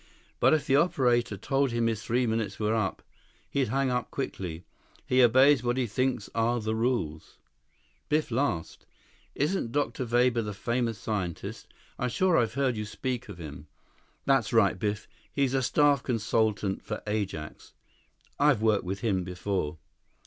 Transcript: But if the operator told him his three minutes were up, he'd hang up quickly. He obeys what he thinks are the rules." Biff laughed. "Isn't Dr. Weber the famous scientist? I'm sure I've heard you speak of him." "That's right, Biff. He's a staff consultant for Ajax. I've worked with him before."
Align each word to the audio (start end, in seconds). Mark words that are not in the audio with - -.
But 0.39 0.55
if 0.55 0.65
the 0.65 0.77
operator 0.77 1.37
told 1.37 1.69
him 1.69 1.85
his 1.85 2.03
three 2.03 2.25
minutes 2.25 2.59
were 2.59 2.73
up, 2.73 3.03
he'd 3.51 3.67
hang 3.67 3.91
up 3.91 4.09
quickly. 4.09 4.63
He 5.05 5.21
obeys 5.21 5.61
what 5.61 5.77
he 5.77 5.85
thinks 5.85 6.27
are 6.33 6.59
the 6.59 6.73
rules." 6.73 7.37
Biff 8.09 8.31
laughed. 8.31 8.87
"Isn't 9.35 9.71
Dr. 9.71 10.03
Weber 10.05 10.41
the 10.41 10.55
famous 10.55 10.97
scientist? 10.97 11.67
I'm 11.99 12.09
sure 12.09 12.35
I've 12.35 12.55
heard 12.55 12.77
you 12.77 12.83
speak 12.85 13.29
of 13.29 13.37
him." 13.37 13.67
"That's 14.25 14.51
right, 14.51 14.79
Biff. 14.79 15.07
He's 15.31 15.53
a 15.53 15.61
staff 15.61 16.01
consultant 16.01 16.83
for 16.83 17.03
Ajax. 17.05 17.75
I've 18.39 18.63
worked 18.63 18.85
with 18.85 19.01
him 19.01 19.23
before." 19.23 19.77